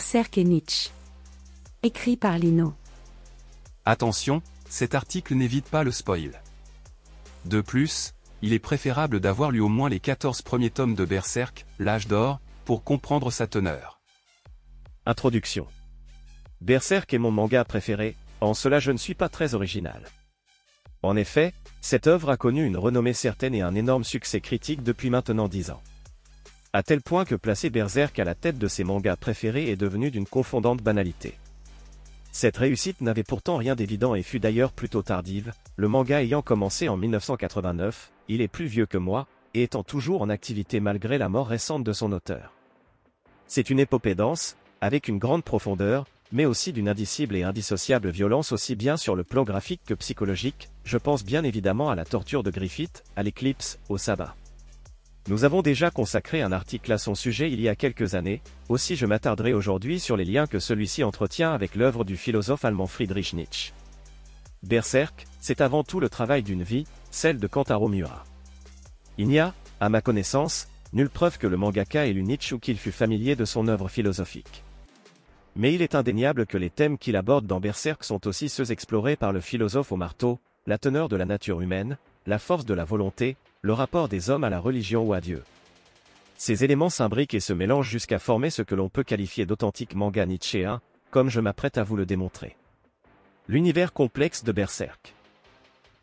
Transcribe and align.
Berserk 0.00 0.38
et 0.38 0.44
Nietzsche. 0.44 0.88
Écrit 1.82 2.16
par 2.16 2.38
Lino. 2.38 2.72
Attention, 3.84 4.40
cet 4.66 4.94
article 4.94 5.34
n'évite 5.34 5.68
pas 5.68 5.84
le 5.84 5.92
spoil. 5.92 6.40
De 7.44 7.60
plus, 7.60 8.14
il 8.40 8.54
est 8.54 8.58
préférable 8.58 9.20
d'avoir 9.20 9.50
lu 9.50 9.60
au 9.60 9.68
moins 9.68 9.90
les 9.90 10.00
14 10.00 10.40
premiers 10.40 10.70
tomes 10.70 10.94
de 10.94 11.04
Berserk, 11.04 11.66
l'âge 11.78 12.08
d'or, 12.08 12.40
pour 12.64 12.82
comprendre 12.82 13.30
sa 13.30 13.46
teneur. 13.46 14.00
Introduction. 15.04 15.66
Berserk 16.62 17.12
est 17.12 17.18
mon 17.18 17.30
manga 17.30 17.62
préféré, 17.66 18.16
en 18.40 18.54
cela 18.54 18.80
je 18.80 18.92
ne 18.92 18.96
suis 18.96 19.14
pas 19.14 19.28
très 19.28 19.52
original. 19.52 20.06
En 21.02 21.14
effet, 21.14 21.52
cette 21.82 22.06
œuvre 22.06 22.30
a 22.30 22.38
connu 22.38 22.64
une 22.64 22.78
renommée 22.78 23.12
certaine 23.12 23.54
et 23.54 23.60
un 23.60 23.74
énorme 23.74 24.04
succès 24.04 24.40
critique 24.40 24.82
depuis 24.82 25.10
maintenant 25.10 25.46
10 25.46 25.72
ans. 25.72 25.82
À 26.72 26.84
tel 26.84 27.00
point 27.00 27.24
que 27.24 27.34
placer 27.34 27.68
Berserk 27.68 28.16
à 28.20 28.24
la 28.24 28.36
tête 28.36 28.56
de 28.56 28.68
ses 28.68 28.84
mangas 28.84 29.16
préférés 29.16 29.70
est 29.70 29.76
devenu 29.76 30.12
d'une 30.12 30.26
confondante 30.26 30.80
banalité. 30.80 31.34
Cette 32.30 32.58
réussite 32.58 33.00
n'avait 33.00 33.24
pourtant 33.24 33.56
rien 33.56 33.74
d'évident 33.74 34.14
et 34.14 34.22
fut 34.22 34.38
d'ailleurs 34.38 34.70
plutôt 34.70 35.02
tardive, 35.02 35.52
le 35.74 35.88
manga 35.88 36.22
ayant 36.22 36.42
commencé 36.42 36.88
en 36.88 36.96
1989, 36.96 38.12
il 38.28 38.40
est 38.40 38.46
plus 38.46 38.66
vieux 38.66 38.86
que 38.86 38.98
moi, 38.98 39.26
et 39.52 39.64
étant 39.64 39.82
toujours 39.82 40.22
en 40.22 40.30
activité 40.30 40.78
malgré 40.78 41.18
la 41.18 41.28
mort 41.28 41.48
récente 41.48 41.82
de 41.82 41.92
son 41.92 42.12
auteur. 42.12 42.52
C'est 43.48 43.70
une 43.70 43.80
épopée 43.80 44.14
dense, 44.14 44.56
avec 44.80 45.08
une 45.08 45.18
grande 45.18 45.42
profondeur, 45.42 46.06
mais 46.30 46.44
aussi 46.44 46.72
d'une 46.72 46.88
indicible 46.88 47.34
et 47.34 47.42
indissociable 47.42 48.10
violence 48.10 48.52
aussi 48.52 48.76
bien 48.76 48.96
sur 48.96 49.16
le 49.16 49.24
plan 49.24 49.42
graphique 49.42 49.82
que 49.84 49.94
psychologique, 49.94 50.68
je 50.84 50.98
pense 50.98 51.24
bien 51.24 51.42
évidemment 51.42 51.90
à 51.90 51.96
la 51.96 52.04
torture 52.04 52.44
de 52.44 52.52
Griffith, 52.52 53.02
à 53.16 53.24
l'éclipse, 53.24 53.80
au 53.88 53.98
sabbat. 53.98 54.36
Nous 55.30 55.44
avons 55.44 55.62
déjà 55.62 55.92
consacré 55.92 56.42
un 56.42 56.50
article 56.50 56.90
à 56.90 56.98
son 56.98 57.14
sujet 57.14 57.52
il 57.52 57.60
y 57.60 57.68
a 57.68 57.76
quelques 57.76 58.16
années, 58.16 58.42
aussi 58.68 58.96
je 58.96 59.06
m'attarderai 59.06 59.52
aujourd'hui 59.52 60.00
sur 60.00 60.16
les 60.16 60.24
liens 60.24 60.48
que 60.48 60.58
celui-ci 60.58 61.04
entretient 61.04 61.52
avec 61.52 61.76
l'œuvre 61.76 62.02
du 62.02 62.16
philosophe 62.16 62.64
allemand 62.64 62.88
Friedrich 62.88 63.32
Nietzsche. 63.32 63.72
Berserk, 64.64 65.28
c'est 65.38 65.60
avant 65.60 65.84
tout 65.84 66.00
le 66.00 66.08
travail 66.08 66.42
d'une 66.42 66.64
vie, 66.64 66.84
celle 67.12 67.38
de 67.38 67.46
Kantaro 67.46 67.86
Miura. 67.86 68.24
Il 69.18 69.28
n'y 69.28 69.38
a, 69.38 69.54
à 69.78 69.88
ma 69.88 70.00
connaissance, 70.00 70.66
nulle 70.92 71.08
preuve 71.08 71.38
que 71.38 71.46
le 71.46 71.56
mangaka 71.56 72.08
ait 72.08 72.12
lu 72.12 72.24
Nietzsche 72.24 72.56
ou 72.56 72.58
qu'il 72.58 72.76
fût 72.76 72.90
familier 72.90 73.36
de 73.36 73.44
son 73.44 73.68
œuvre 73.68 73.88
philosophique. 73.88 74.64
Mais 75.54 75.72
il 75.72 75.80
est 75.80 75.94
indéniable 75.94 76.44
que 76.44 76.58
les 76.58 76.70
thèmes 76.70 76.98
qu'il 76.98 77.14
aborde 77.14 77.46
dans 77.46 77.60
Berserk 77.60 78.02
sont 78.02 78.26
aussi 78.26 78.48
ceux 78.48 78.72
explorés 78.72 79.14
par 79.14 79.32
le 79.32 79.40
philosophe 79.40 79.92
au 79.92 79.96
marteau, 79.96 80.40
la 80.66 80.76
teneur 80.76 81.08
de 81.08 81.14
la 81.14 81.24
nature 81.24 81.60
humaine, 81.60 81.98
la 82.26 82.40
force 82.40 82.66
de 82.66 82.74
la 82.74 82.84
volonté, 82.84 83.36
le 83.62 83.74
rapport 83.74 84.08
des 84.08 84.30
hommes 84.30 84.44
à 84.44 84.48
la 84.48 84.58
religion 84.58 85.02
ou 85.02 85.12
à 85.12 85.20
Dieu. 85.20 85.42
Ces 86.38 86.64
éléments 86.64 86.88
s'imbriquent 86.88 87.34
et 87.34 87.40
se 87.40 87.52
mélangent 87.52 87.90
jusqu'à 87.90 88.18
former 88.18 88.48
ce 88.48 88.62
que 88.62 88.74
l'on 88.74 88.88
peut 88.88 89.02
qualifier 89.02 89.44
d'authentique 89.44 89.94
manga 89.94 90.24
nietzschéen, 90.24 90.80
comme 91.10 91.28
je 91.28 91.40
m'apprête 91.40 91.76
à 91.76 91.82
vous 91.82 91.96
le 91.96 92.06
démontrer. 92.06 92.56
L'univers 93.48 93.92
complexe 93.92 94.44
de 94.44 94.52
Berserk. 94.52 95.14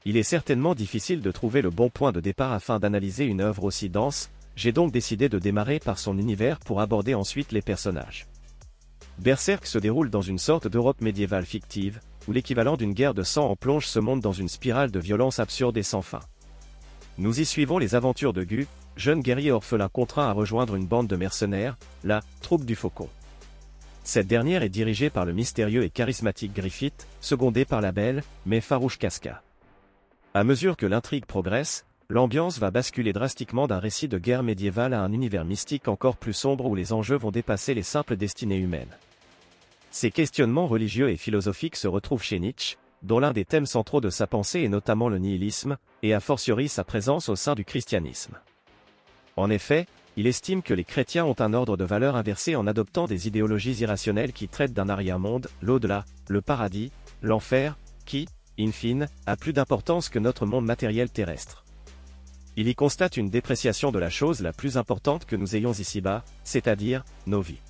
Il 0.06 0.18
est 0.18 0.24
certainement 0.24 0.76
difficile 0.76 1.22
de 1.22 1.32
trouver 1.32 1.64
le 1.64 1.72
bon 1.72 1.90
point 1.90 2.12
de 2.12 2.20
départ 2.20 2.54
afin 2.54 2.78
d'analyser 2.80 3.26
une 3.26 3.42
œuvre 3.42 3.64
aussi 3.64 3.90
dense, 3.90 4.30
j'ai 4.56 4.72
donc 4.72 4.92
décidé 4.92 5.28
de 5.28 5.40
démarrer 5.40 5.80
par 5.80 5.98
son 5.98 6.20
univers 6.20 6.60
pour 6.60 6.80
aborder 6.80 7.16
ensuite 7.16 7.52
les 7.52 7.64
personnages. 7.64 8.28
Berserk 9.18 9.66
se 9.66 9.80
déroule 9.80 10.12
dans 10.12 10.22
une 10.22 10.38
sorte 10.38 10.68
d'Europe 10.68 11.02
médiévale 11.02 11.46
fictive, 11.46 12.02
où 12.28 12.34
l'équivalent 12.34 12.78
d'une 12.78 12.94
guerre 12.94 13.16
de 13.16 13.24
sang 13.24 13.50
en 13.50 13.56
plonge 13.56 13.88
ce 13.88 13.98
monde 13.98 14.22
dans 14.22 14.32
une 14.32 14.50
spirale 14.50 14.92
de 14.92 15.00
violence 15.00 15.40
absurde 15.40 15.78
et 15.78 15.84
sans 15.84 16.04
fin. 16.04 16.20
Nous 17.20 17.40
y 17.40 17.46
suivons 17.46 17.80
les 17.80 17.96
aventures 17.96 18.34
de 18.34 18.44
Gu, 18.44 18.68
jeune 18.96 19.22
guerrier 19.22 19.52
orphelin 19.52 19.90
contraint 19.90 20.30
à 20.30 20.34
rejoindre 20.34 20.76
une 20.76 20.86
bande 20.86 21.08
de 21.08 21.16
mercenaires, 21.16 21.76
la 22.04 22.22
troupe 22.42 22.64
du 22.64 22.76
Faucon. 22.76 23.10
Cette 24.04 24.28
dernière 24.28 24.62
est 24.62 24.70
dirigée 24.70 25.10
par 25.10 25.26
le 25.26 25.34
mystérieux 25.34 25.84
et 25.84 25.90
charismatique 25.90 26.54
Griffith, 26.54 27.08
secondé 27.20 27.66
par 27.66 27.82
la 27.82 27.92
belle, 27.92 28.24
mais 28.46 28.62
farouche 28.62 29.00
Casca. 29.00 29.42
À 30.36 30.44
mesure 30.44 30.78
que 30.78 30.86
l'intrigue 30.86 31.26
progresse, 31.26 31.86
l'ambiance 32.08 32.60
va 32.60 32.70
basculer 32.70 33.14
drastiquement 33.14 33.68
d'un 33.68 33.80
récit 33.80 34.08
de 34.08 34.20
guerre 34.20 34.44
médiévale 34.44 34.94
à 34.94 35.02
un 35.02 35.12
univers 35.12 35.44
mystique 35.44 35.88
encore 35.88 36.18
plus 36.18 36.34
sombre 36.34 36.68
où 36.68 36.76
les 36.76 36.94
enjeux 36.94 37.18
vont 37.18 37.32
dépasser 37.32 37.74
les 37.74 37.84
simples 37.84 38.16
destinées 38.16 38.60
humaines. 38.60 38.96
Ces 39.90 40.12
questionnements 40.12 40.68
religieux 40.68 41.10
et 41.10 41.18
philosophiques 41.18 41.78
se 41.78 41.88
retrouvent 41.88 42.24
chez 42.24 42.40
Nietzsche, 42.40 42.78
dont 43.04 43.20
l'un 43.20 43.32
des 43.32 43.46
thèmes 43.46 43.66
centraux 43.66 44.02
de 44.02 44.10
sa 44.10 44.28
pensée 44.28 44.62
est 44.62 44.70
notamment 44.70 45.10
le 45.10 45.18
nihilisme, 45.18 45.78
et 46.04 46.14
a 46.14 46.20
fortiori 46.20 46.68
sa 46.68 46.84
présence 46.84 47.30
au 47.30 47.36
sein 47.36 47.56
du 47.56 47.66
christianisme. 47.66 48.38
En 49.36 49.50
effet, 49.50 49.88
il 50.16 50.26
estime 50.26 50.64
que 50.64 50.74
les 50.74 50.84
chrétiens 50.84 51.26
ont 51.26 51.36
un 51.40 51.54
ordre 51.54 51.78
de 51.78 51.84
valeurs 51.84 52.16
inversé 52.16 52.56
en 52.56 52.66
adoptant 52.66 53.06
des 53.06 53.28
idéologies 53.28 53.82
irrationnelles 53.82 54.34
qui 54.34 54.48
traitent 54.48 54.74
d'un 54.74 54.90
arrière-monde, 54.90 55.48
l'au-delà, 55.62 56.06
le 56.28 56.42
paradis, 56.42 56.92
l'enfer, 57.22 57.78
qui, 58.06 58.28
in 58.60 58.72
fine, 58.72 59.08
a 59.28 59.36
plus 59.36 59.54
d'importance 59.54 60.10
que 60.10 60.18
notre 60.18 60.48
monde 60.48 60.66
matériel 60.66 61.12
terrestre. 61.12 61.64
Il 62.56 62.68
y 62.68 62.74
constate 62.74 63.18
une 63.18 63.30
dépréciation 63.30 63.92
de 63.92 64.00
la 64.00 64.10
chose 64.10 64.42
la 64.42 64.54
plus 64.54 64.78
importante 64.78 65.26
que 65.26 65.36
nous 65.36 65.56
ayons 65.56 65.74
ici-bas, 65.74 66.24
c'est-à-dire, 66.44 67.06
nos 67.28 67.42
vies. 67.42 67.62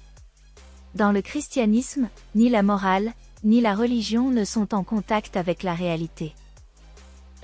Dans 0.96 1.12
le 1.12 1.22
christianisme, 1.22 2.08
ni 2.34 2.48
la 2.48 2.64
morale, 2.64 3.12
ni 3.48 3.62
la 3.62 3.76
religion 3.76 4.30
ne 4.30 4.44
sont 4.44 4.76
en 4.76 4.84
contact 4.84 5.38
avec 5.38 5.64
la 5.64 5.74
réalité. 5.74 6.34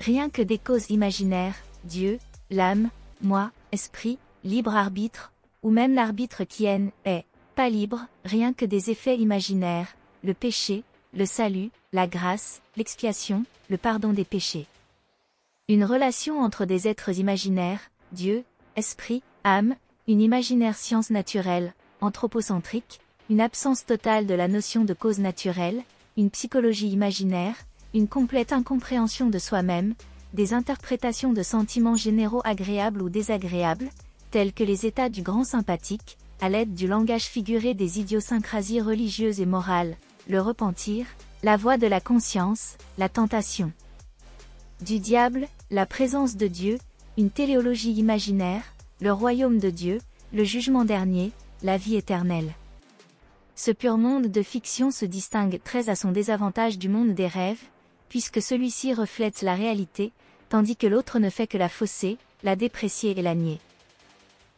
Rien 0.00 0.28
que 0.28 0.42
des 0.42 0.58
causes 0.58 0.90
imaginaires, 0.90 1.54
Dieu, 1.84 2.18
l'âme, 2.50 2.90
moi, 3.22 3.52
esprit, 3.72 4.18
libre 4.44 4.76
arbitre, 4.76 5.32
ou 5.62 5.70
même 5.70 5.94
l'arbitre 5.94 6.44
qui 6.44 6.66
est, 6.66 6.92
est, 7.06 7.24
pas 7.54 7.70
libre, 7.70 8.06
rien 8.26 8.52
que 8.52 8.66
des 8.66 8.90
effets 8.90 9.16
imaginaires, 9.16 9.96
le 10.22 10.34
péché, 10.34 10.84
le 11.14 11.24
salut, 11.24 11.70
la 11.94 12.06
grâce, 12.06 12.60
l'expiation, 12.76 13.46
le 13.70 13.78
pardon 13.78 14.12
des 14.12 14.26
péchés. 14.26 14.66
Une 15.68 15.86
relation 15.86 16.42
entre 16.42 16.66
des 16.66 16.86
êtres 16.86 17.18
imaginaires, 17.18 17.80
Dieu, 18.12 18.44
esprit, 18.76 19.22
âme, 19.42 19.74
une 20.06 20.20
imaginaire 20.20 20.76
science 20.76 21.08
naturelle, 21.08 21.72
anthropocentrique, 22.02 23.00
une 23.30 23.40
absence 23.40 23.86
totale 23.86 24.26
de 24.26 24.34
la 24.34 24.48
notion 24.48 24.84
de 24.84 24.92
cause 24.92 25.18
naturelle, 25.18 25.82
une 26.16 26.30
psychologie 26.30 26.88
imaginaire, 26.88 27.56
une 27.92 28.08
complète 28.08 28.52
incompréhension 28.52 29.30
de 29.30 29.38
soi-même, 29.38 29.94
des 30.32 30.54
interprétations 30.54 31.32
de 31.32 31.42
sentiments 31.42 31.96
généraux 31.96 32.42
agréables 32.44 33.02
ou 33.02 33.08
désagréables, 33.08 33.88
tels 34.30 34.52
que 34.52 34.64
les 34.64 34.86
états 34.86 35.08
du 35.08 35.22
grand 35.22 35.44
sympathique, 35.44 36.18
à 36.40 36.48
l'aide 36.48 36.74
du 36.74 36.86
langage 36.86 37.24
figuré 37.24 37.74
des 37.74 38.00
idiosyncrasies 38.00 38.80
religieuses 38.80 39.40
et 39.40 39.46
morales, 39.46 39.96
le 40.28 40.40
repentir, 40.40 41.06
la 41.42 41.56
voix 41.56 41.78
de 41.78 41.86
la 41.86 42.00
conscience, 42.00 42.76
la 42.98 43.08
tentation. 43.08 43.72
Du 44.80 44.98
diable, 44.98 45.46
la 45.70 45.86
présence 45.86 46.36
de 46.36 46.46
Dieu, 46.46 46.78
une 47.16 47.30
téléologie 47.30 47.92
imaginaire, 47.92 48.62
le 49.00 49.12
royaume 49.12 49.58
de 49.58 49.70
Dieu, 49.70 49.98
le 50.32 50.44
jugement 50.44 50.84
dernier, 50.84 51.32
la 51.62 51.76
vie 51.76 51.96
éternelle. 51.96 52.52
Ce 53.56 53.70
pur 53.70 53.98
monde 53.98 54.26
de 54.26 54.42
fiction 54.42 54.90
se 54.90 55.04
distingue 55.04 55.60
très 55.62 55.88
à 55.88 55.94
son 55.94 56.10
désavantage 56.10 56.76
du 56.76 56.88
monde 56.88 57.14
des 57.14 57.28
rêves, 57.28 57.62
puisque 58.08 58.42
celui-ci 58.42 58.92
reflète 58.92 59.42
la 59.42 59.54
réalité, 59.54 60.12
tandis 60.48 60.76
que 60.76 60.88
l'autre 60.88 61.20
ne 61.20 61.30
fait 61.30 61.46
que 61.46 61.58
la 61.58 61.68
fausser, 61.68 62.18
la 62.42 62.56
déprécier 62.56 63.16
et 63.16 63.22
la 63.22 63.34
nier. 63.34 63.60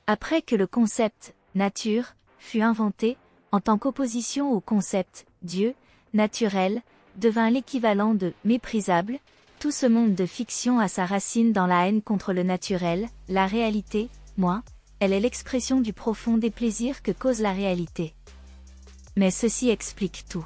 Après 0.06 0.40
que 0.40 0.56
le 0.56 0.66
concept 0.66 1.34
nature 1.54 2.14
fut 2.38 2.62
inventé, 2.62 3.16
en 3.52 3.60
tant 3.60 3.76
qu'opposition 3.76 4.52
au 4.52 4.60
concept 4.60 5.26
Dieu, 5.42 5.74
naturel, 6.14 6.80
devint 7.16 7.50
l'équivalent 7.50 8.14
de 8.14 8.32
méprisable, 8.44 9.18
tout 9.58 9.70
ce 9.70 9.86
monde 9.86 10.14
de 10.14 10.26
fiction 10.26 10.78
a 10.78 10.88
sa 10.88 11.06
racine 11.06 11.52
dans 11.52 11.66
la 11.66 11.86
haine 11.86 12.02
contre 12.02 12.32
le 12.32 12.42
naturel, 12.42 13.08
la 13.28 13.46
réalité, 13.46 14.08
moi, 14.38 14.62
elle 15.00 15.12
est 15.12 15.20
l'expression 15.20 15.80
du 15.80 15.92
profond 15.92 16.38
déplaisir 16.38 17.02
que 17.02 17.12
cause 17.12 17.40
la 17.40 17.52
réalité. 17.52 18.15
Mais 19.16 19.30
ceci 19.30 19.70
explique 19.70 20.24
tout. 20.28 20.44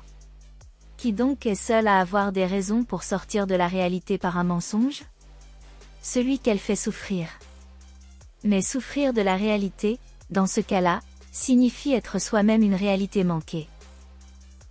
Qui 0.97 1.13
donc 1.13 1.45
est 1.45 1.57
seul 1.57 1.89
à 1.89 1.99
avoir 1.99 2.31
des 2.31 2.47
raisons 2.47 2.85
pour 2.85 3.03
sortir 3.03 3.49
de 3.49 3.57
la 3.57 3.67
réalité 3.67 4.17
par 4.17 4.39
un 4.39 4.45
mensonge? 4.45 5.03
Celui 6.03 6.39
qu'elle 6.39 6.61
fait 6.61 6.77
souffrir. 6.77 7.27
Mais 8.45 8.63
souffrir 8.63 9.13
de 9.13 9.23
la 9.23 9.35
réalité, 9.35 9.99
dans 10.31 10.47
ce 10.47 10.61
cas-là, 10.61 11.01
signifie 11.33 11.93
être 11.93 12.21
soi-même 12.21 12.63
une 12.63 12.77
réalité 12.77 13.25
manquée. 13.25 13.67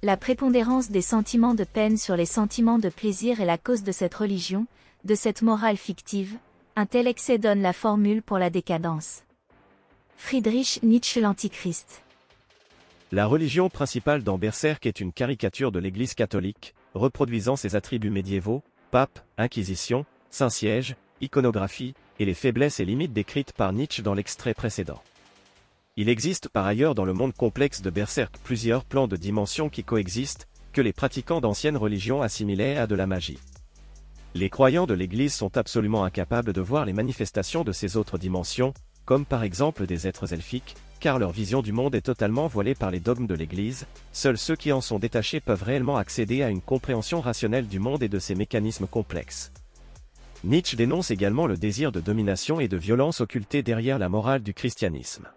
La 0.01 0.15
prépondérance 0.15 0.91
des 0.91 1.01
sentiments 1.01 1.53
de 1.53 1.65
peine 1.65 1.97
sur 1.97 2.15
les 2.15 2.25
sentiments 2.25 2.79
de 2.79 2.89
plaisir 2.89 3.41
est 3.41 3.45
la 3.45 3.57
cause 3.57 3.83
de 3.83 3.91
cette 3.91 4.15
religion, 4.15 4.65
de 5.03 5.13
cette 5.13 5.41
morale 5.41 5.77
fictive, 5.77 6.37
un 6.77 6.85
tel 6.85 7.05
excès 7.05 7.37
donne 7.37 7.61
la 7.61 7.73
formule 7.73 8.21
pour 8.21 8.37
la 8.37 8.49
décadence. 8.49 9.23
Friedrich 10.15 10.79
Nietzsche 10.83 11.19
l'Antichrist 11.19 12.01
la 13.11 13.25
religion 13.25 13.69
principale 13.69 14.23
dans 14.23 14.37
Berserk 14.37 14.85
est 14.85 14.99
une 14.99 15.11
caricature 15.11 15.71
de 15.71 15.79
l'Église 15.79 16.13
catholique, 16.13 16.75
reproduisant 16.93 17.55
ses 17.55 17.75
attributs 17.75 18.11
médiévaux, 18.11 18.61
pape, 18.91 19.19
inquisition, 19.39 20.05
Saint-Siège, 20.29 20.95
iconographie, 21.19 21.95
et 22.19 22.25
les 22.25 22.35
faiblesses 22.35 22.79
et 22.79 22.85
limites 22.85 23.13
décrites 23.13 23.53
par 23.53 23.73
Nietzsche 23.73 24.03
dans 24.03 24.13
l'extrait 24.13 24.53
précédent. 24.53 25.01
Il 25.97 26.07
existe 26.07 26.49
par 26.49 26.67
ailleurs 26.67 26.93
dans 26.93 27.05
le 27.05 27.13
monde 27.13 27.33
complexe 27.33 27.81
de 27.81 27.89
Berserk 27.89 28.35
plusieurs 28.43 28.85
plans 28.85 29.07
de 29.07 29.15
dimensions 29.15 29.69
qui 29.69 29.83
coexistent, 29.83 30.47
que 30.71 30.81
les 30.81 30.93
pratiquants 30.93 31.41
d'anciennes 31.41 31.77
religions 31.77 32.21
assimilaient 32.21 32.77
à 32.77 32.85
de 32.85 32.93
la 32.93 33.07
magie. 33.07 33.39
Les 34.35 34.51
croyants 34.51 34.85
de 34.85 34.93
l'Église 34.93 35.33
sont 35.33 35.57
absolument 35.57 36.03
incapables 36.03 36.53
de 36.53 36.61
voir 36.61 36.85
les 36.85 36.93
manifestations 36.93 37.63
de 37.63 37.71
ces 37.71 37.97
autres 37.97 38.19
dimensions, 38.19 38.75
comme 39.05 39.25
par 39.25 39.41
exemple 39.41 39.87
des 39.87 40.05
êtres 40.05 40.31
elfiques, 40.31 40.75
car 40.99 41.19
leur 41.19 41.31
vision 41.31 41.61
du 41.61 41.71
monde 41.71 41.95
est 41.95 42.01
totalement 42.01 42.47
voilée 42.47 42.75
par 42.75 42.91
les 42.91 42.99
dogmes 42.99 43.27
de 43.27 43.33
l'Église, 43.33 43.87
seuls 44.11 44.37
ceux 44.37 44.55
qui 44.55 44.71
en 44.71 44.81
sont 44.81 44.99
détachés 44.99 45.39
peuvent 45.39 45.63
réellement 45.63 45.97
accéder 45.97 46.43
à 46.43 46.49
une 46.49 46.61
compréhension 46.61 47.21
rationnelle 47.21 47.67
du 47.67 47.79
monde 47.79 48.03
et 48.03 48.09
de 48.09 48.19
ses 48.19 48.35
mécanismes 48.35 48.87
complexes. 48.87 49.51
Nietzsche 50.43 50.77
dénonce 50.77 51.11
également 51.11 51.47
le 51.47 51.57
désir 51.57 51.91
de 51.91 51.99
domination 51.99 52.59
et 52.59 52.67
de 52.67 52.77
violence 52.77 53.21
occulté 53.21 53.63
derrière 53.63 53.99
la 53.99 54.07
morale 54.07 54.41
du 54.41 54.53
christianisme. 54.53 55.27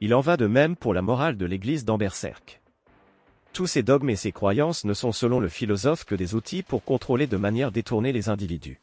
Il 0.00 0.14
en 0.14 0.20
va 0.20 0.36
de 0.36 0.46
même 0.46 0.76
pour 0.76 0.94
la 0.94 1.02
morale 1.02 1.36
de 1.36 1.46
l'Église 1.46 1.84
d'Amberserk. 1.84 2.60
Tous 3.52 3.66
ces 3.66 3.82
dogmes 3.82 4.10
et 4.10 4.16
ces 4.16 4.32
croyances 4.32 4.84
ne 4.84 4.94
sont 4.94 5.12
selon 5.12 5.40
le 5.40 5.48
philosophe 5.48 6.04
que 6.04 6.14
des 6.14 6.34
outils 6.34 6.62
pour 6.62 6.84
contrôler 6.84 7.26
de 7.26 7.36
manière 7.36 7.72
détournée 7.72 8.12
les 8.12 8.28
individus. 8.28 8.80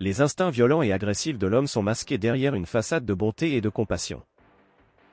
Les 0.00 0.20
instincts 0.20 0.50
violents 0.50 0.82
et 0.82 0.92
agressifs 0.92 1.38
de 1.38 1.46
l'homme 1.46 1.66
sont 1.66 1.82
masqués 1.82 2.18
derrière 2.18 2.54
une 2.54 2.66
façade 2.66 3.06
de 3.06 3.14
bonté 3.14 3.54
et 3.56 3.60
de 3.60 3.68
compassion. 3.68 4.22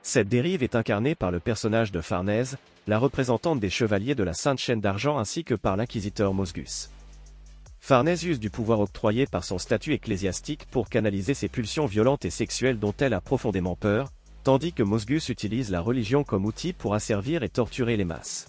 Cette 0.06 0.28
dérive 0.28 0.62
est 0.62 0.74
incarnée 0.74 1.14
par 1.14 1.30
le 1.30 1.40
personnage 1.40 1.90
de 1.90 2.02
Farnèse, 2.02 2.58
la 2.86 2.98
représentante 2.98 3.58
des 3.58 3.70
chevaliers 3.70 4.14
de 4.14 4.22
la 4.22 4.34
Sainte 4.34 4.58
Chaîne 4.58 4.82
d'Argent 4.82 5.16
ainsi 5.18 5.44
que 5.44 5.54
par 5.54 5.78
l'inquisiteur 5.78 6.34
Mosgus. 6.34 6.90
Farnèse 7.80 8.22
use 8.22 8.38
du 8.38 8.50
pouvoir 8.50 8.80
octroyé 8.80 9.24
par 9.24 9.44
son 9.44 9.56
statut 9.56 9.94
ecclésiastique 9.94 10.66
pour 10.70 10.90
canaliser 10.90 11.32
ses 11.32 11.48
pulsions 11.48 11.86
violentes 11.86 12.26
et 12.26 12.30
sexuelles 12.30 12.78
dont 12.78 12.92
elle 12.98 13.14
a 13.14 13.22
profondément 13.22 13.76
peur, 13.76 14.10
tandis 14.42 14.74
que 14.74 14.82
Mosgus 14.82 15.30
utilise 15.30 15.70
la 15.70 15.80
religion 15.80 16.22
comme 16.22 16.44
outil 16.44 16.74
pour 16.74 16.92
asservir 16.92 17.42
et 17.42 17.48
torturer 17.48 17.96
les 17.96 18.04
masses. 18.04 18.48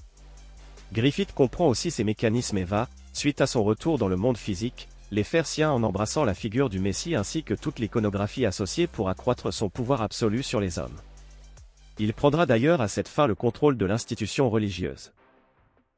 Griffith 0.92 1.34
comprend 1.34 1.70
aussi 1.70 1.90
ces 1.90 2.04
mécanismes 2.04 2.58
et 2.58 2.66
va, 2.66 2.90
suite 3.14 3.40
à 3.40 3.48
son 3.48 3.64
retour 3.64 3.98
dans 3.98 4.10
le 4.10 4.18
monde 4.18 4.38
physique, 4.38 4.90
les 5.10 5.24
faire 5.24 5.48
siens 5.48 5.72
en 5.72 5.84
embrassant 5.84 6.26
la 6.26 6.34
figure 6.34 6.68
du 6.68 6.82
Messie 6.82 7.16
ainsi 7.16 7.44
que 7.44 7.54
toute 7.54 7.80
l'iconographie 7.80 8.46
associée 8.46 8.88
pour 8.88 9.08
accroître 9.08 9.54
son 9.54 9.70
pouvoir 9.70 10.02
absolu 10.02 10.44
sur 10.44 10.60
les 10.60 10.80
hommes. 10.80 11.00
Il 11.98 12.14
prendra 12.14 12.46
d'ailleurs 12.46 12.82
à 12.82 12.88
cette 12.88 13.08
fin 13.08 13.28
le 13.28 13.36
contrôle 13.36 13.78
de 13.78 13.86
l'institution 13.86 14.50
religieuse. 14.50 15.14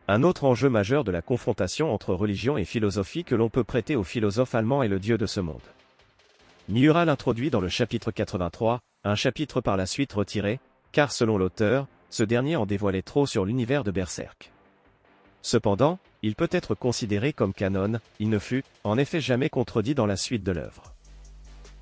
Un 0.08 0.24
autre 0.24 0.46
enjeu 0.46 0.70
majeur 0.70 1.04
de 1.04 1.12
la 1.12 1.22
confrontation 1.22 1.94
entre 1.94 2.14
religion 2.14 2.58
et 2.58 2.66
philosophie 2.66 3.24
que 3.24 3.36
l'on 3.36 3.50
peut 3.50 3.64
prêter 3.64 3.96
au 3.96 4.04
philosophe 4.04 4.56
allemand 4.56 4.84
est 4.84 4.88
le 4.88 5.00
Dieu 5.00 5.18
de 5.18 5.26
ce 5.26 5.40
monde. 5.40 5.62
Miura 6.70 7.04
l'introduit 7.04 7.50
dans 7.50 7.62
le 7.62 7.68
chapitre 7.68 8.12
83, 8.12 8.80
un 9.04 9.16
chapitre 9.16 9.60
par 9.60 9.76
la 9.76 9.86
suite 9.86 10.14
retiré, 10.14 10.60
car 10.92 11.12
selon 11.12 11.38
l'auteur, 11.38 11.88
ce 12.10 12.24
dernier 12.24 12.56
en 12.56 12.66
dévoilait 12.66 13.02
trop 13.02 13.26
sur 13.26 13.44
l'univers 13.44 13.84
de 13.84 13.92
Berserk. 13.92 14.52
Cependant, 15.42 16.00
il 16.24 16.36
peut 16.36 16.50
être 16.52 16.76
considéré 16.76 17.34
comme 17.34 17.54
canon, 17.54 18.00
il 18.20 18.30
ne 18.30 18.40
fut, 18.40 18.64
en 18.84 18.98
effet 18.98 19.22
jamais 19.22 19.50
contredit 19.50 19.96
dans 19.96 20.06
la 20.06 20.18
suite 20.18 20.44
de 20.44 20.52
l'œuvre. 20.52 20.94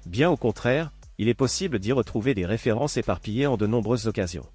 Bien 0.05 0.29
au 0.29 0.37
contraire, 0.37 0.91
il 1.17 1.29
est 1.29 1.33
possible 1.33 1.79
d'y 1.79 1.91
retrouver 1.91 2.33
des 2.33 2.45
références 2.45 2.97
éparpillées 2.97 3.47
en 3.47 3.57
de 3.57 3.67
nombreuses 3.67 4.07
occasions. 4.07 4.45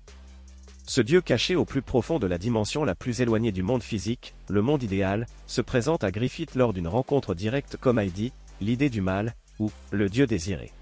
Ce 0.86 1.00
Dieu 1.00 1.20
caché 1.20 1.54
au 1.54 1.64
plus 1.64 1.82
profond 1.82 2.18
de 2.18 2.26
la 2.26 2.36
dimension 2.36 2.84
la 2.84 2.94
plus 2.94 3.20
éloignée 3.20 3.52
du 3.52 3.62
monde 3.62 3.82
physique, 3.82 4.34
le 4.48 4.60
monde 4.60 4.82
idéal, 4.82 5.26
se 5.46 5.60
présente 5.60 6.02
à 6.04 6.10
Griffith 6.10 6.56
lors 6.56 6.72
d'une 6.72 6.88
rencontre 6.88 7.34
directe 7.34 7.76
comme 7.80 7.98
Heidi, 7.98 8.32
l'idée 8.60 8.90
du 8.90 9.00
mal, 9.00 9.34
ou 9.58 9.70
le 9.90 10.08
Dieu 10.08 10.26
désiré. 10.26 10.72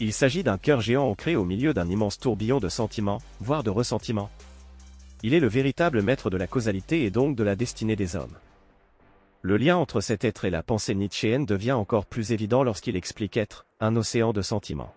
Il 0.00 0.12
s'agit 0.12 0.42
d'un 0.42 0.58
cœur 0.58 0.80
géant 0.80 1.04
ancré 1.04 1.36
au 1.36 1.44
milieu 1.44 1.72
d'un 1.72 1.88
immense 1.88 2.18
tourbillon 2.18 2.58
de 2.58 2.68
sentiments, 2.68 3.22
voire 3.40 3.62
de 3.62 3.70
ressentiments. 3.70 4.30
Il 5.22 5.34
est 5.34 5.40
le 5.40 5.46
véritable 5.46 6.02
maître 6.02 6.28
de 6.28 6.36
la 6.36 6.48
causalité 6.48 7.04
et 7.04 7.10
donc 7.10 7.36
de 7.36 7.44
la 7.44 7.54
destinée 7.54 7.94
des 7.94 8.16
hommes. 8.16 8.36
Le 9.44 9.56
lien 9.56 9.76
entre 9.76 10.00
cet 10.00 10.24
être 10.24 10.44
et 10.44 10.50
la 10.50 10.62
pensée 10.62 10.94
nietzschéenne 10.94 11.46
devient 11.46 11.72
encore 11.72 12.06
plus 12.06 12.30
évident 12.30 12.62
lorsqu'il 12.62 12.94
explique 12.94 13.36
être 13.36 13.66
un 13.80 13.96
océan 13.96 14.32
de 14.32 14.40
sentiments. 14.40 14.94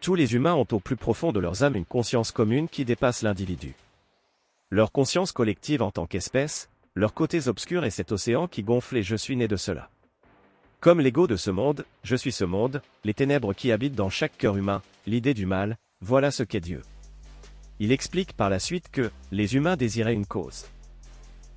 Tous 0.00 0.14
les 0.14 0.34
humains 0.34 0.54
ont 0.54 0.66
au 0.72 0.80
plus 0.80 0.96
profond 0.96 1.30
de 1.30 1.40
leurs 1.40 1.62
âmes 1.62 1.76
une 1.76 1.84
conscience 1.84 2.32
commune 2.32 2.68
qui 2.70 2.86
dépasse 2.86 3.20
l'individu. 3.20 3.74
Leur 4.70 4.92
conscience 4.92 5.32
collective 5.32 5.82
en 5.82 5.90
tant 5.90 6.06
qu'espèce, 6.06 6.70
leurs 6.94 7.12
côtés 7.12 7.48
obscurs 7.48 7.84
et 7.84 7.90
cet 7.90 8.12
océan 8.12 8.48
qui 8.48 8.62
gonfle 8.62 8.96
et 8.96 9.02
je 9.02 9.16
suis 9.16 9.36
né 9.36 9.46
de 9.46 9.56
cela. 9.56 9.90
Comme 10.80 11.02
l'ego 11.02 11.26
de 11.26 11.36
ce 11.36 11.50
monde, 11.50 11.84
je 12.02 12.16
suis 12.16 12.32
ce 12.32 12.44
monde, 12.44 12.80
les 13.04 13.12
ténèbres 13.12 13.52
qui 13.52 13.72
habitent 13.72 13.94
dans 13.94 14.08
chaque 14.08 14.38
cœur 14.38 14.56
humain, 14.56 14.80
l'idée 15.06 15.34
du 15.34 15.44
mal, 15.44 15.76
voilà 16.00 16.30
ce 16.30 16.44
qu'est 16.44 16.60
Dieu. 16.60 16.80
Il 17.78 17.92
explique 17.92 18.32
par 18.32 18.48
la 18.48 18.58
suite 18.58 18.90
que, 18.90 19.10
les 19.32 19.54
humains 19.54 19.76
désiraient 19.76 20.14
une 20.14 20.24
cause. 20.24 20.64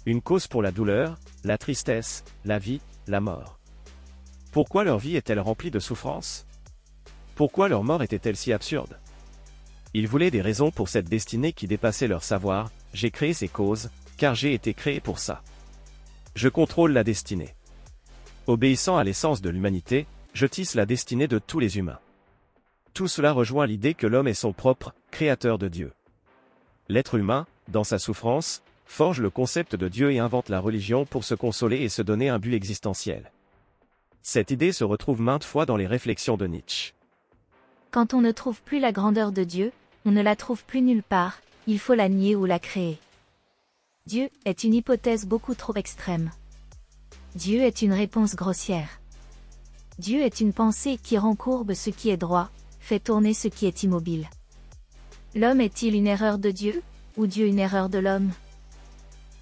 Une 0.05 0.21
cause 0.21 0.47
pour 0.47 0.61
la 0.61 0.71
douleur, 0.71 1.17
la 1.45 1.57
tristesse, 1.57 2.25
la 2.43 2.59
vie, 2.59 2.81
la 3.07 3.21
mort. 3.21 3.57
Pourquoi 4.51 4.83
leur 4.83 4.99
vie 4.99 5.15
est-elle 5.15 5.39
remplie 5.39 5.71
de 5.71 5.79
souffrances? 5.79 6.45
Pourquoi 7.35 7.69
leur 7.69 7.85
mort 7.85 8.03
était-elle 8.03 8.35
si 8.35 8.51
absurde? 8.51 8.99
Ils 9.93 10.07
voulaient 10.07 10.29
des 10.29 10.41
raisons 10.41 10.71
pour 10.71 10.89
cette 10.89 11.07
destinée 11.07 11.53
qui 11.53 11.67
dépassait 11.67 12.09
leur 12.09 12.23
savoir, 12.23 12.69
j'ai 12.93 13.11
créé 13.11 13.33
ces 13.33 13.47
causes, 13.47 13.91
car 14.17 14.35
j'ai 14.35 14.53
été 14.53 14.73
créé 14.73 14.99
pour 14.99 15.19
ça. 15.19 15.41
Je 16.35 16.49
contrôle 16.49 16.91
la 16.91 17.05
destinée. 17.05 17.55
Obéissant 18.45 18.97
à 18.97 19.05
l'essence 19.05 19.41
de 19.41 19.49
l'humanité, 19.49 20.05
je 20.33 20.45
tisse 20.45 20.75
la 20.75 20.85
destinée 20.85 21.29
de 21.29 21.39
tous 21.39 21.59
les 21.59 21.77
humains. 21.77 21.99
Tout 22.93 23.07
cela 23.07 23.31
rejoint 23.31 23.67
l'idée 23.67 23.93
que 23.93 24.07
l'homme 24.07 24.27
est 24.27 24.33
son 24.33 24.51
propre 24.51 24.93
créateur 25.11 25.57
de 25.57 25.69
Dieu. 25.69 25.93
L'être 26.89 27.15
humain, 27.15 27.47
dans 27.69 27.85
sa 27.85 27.99
souffrance, 27.99 28.63
forge 28.93 29.21
le 29.21 29.31
concept 29.31 29.75
de 29.75 29.89
Dieu 29.89 30.11
et 30.11 30.19
invente 30.19 30.49
la 30.49 30.59
religion 30.59 31.03
pour 31.03 31.23
se 31.23 31.33
consoler 31.33 31.77
et 31.77 31.89
se 31.89 32.03
donner 32.03 32.29
un 32.29 32.37
but 32.37 32.53
existentiel. 32.53 33.31
Cette 34.21 34.51
idée 34.51 34.71
se 34.71 34.83
retrouve 34.83 35.19
maintes 35.19 35.43
fois 35.43 35.65
dans 35.65 35.77
les 35.77 35.87
réflexions 35.87 36.37
de 36.37 36.45
Nietzsche. 36.45 36.93
Quand 37.89 38.13
on 38.13 38.21
ne 38.21 38.31
trouve 38.31 38.61
plus 38.61 38.79
la 38.79 38.91
grandeur 38.91 39.31
de 39.31 39.43
Dieu, 39.43 39.71
on 40.05 40.11
ne 40.11 40.21
la 40.21 40.35
trouve 40.35 40.63
plus 40.63 40.81
nulle 40.81 41.01
part, 41.01 41.41
il 41.65 41.79
faut 41.79 41.95
la 41.95 42.07
nier 42.07 42.35
ou 42.35 42.45
la 42.45 42.59
créer. 42.59 42.99
Dieu 44.05 44.29
est 44.45 44.63
une 44.63 44.75
hypothèse 44.75 45.25
beaucoup 45.25 45.55
trop 45.55 45.73
extrême. 45.73 46.29
Dieu 47.33 47.61
est 47.63 47.81
une 47.81 47.93
réponse 47.93 48.35
grossière. 48.35 48.99
Dieu 49.97 50.21
est 50.21 50.39
une 50.39 50.53
pensée 50.53 50.99
qui 51.01 51.17
rend 51.17 51.35
courbe 51.35 51.73
ce 51.73 51.89
qui 51.89 52.11
est 52.11 52.17
droit, 52.17 52.51
fait 52.79 52.99
tourner 52.99 53.33
ce 53.33 53.47
qui 53.47 53.65
est 53.65 53.81
immobile. 53.81 54.29
L'homme 55.33 55.61
est-il 55.61 55.95
une 55.95 56.05
erreur 56.05 56.37
de 56.37 56.51
Dieu, 56.51 56.83
ou 57.17 57.25
Dieu 57.25 57.47
une 57.47 57.59
erreur 57.59 57.89
de 57.89 57.97
l'homme? 57.97 58.31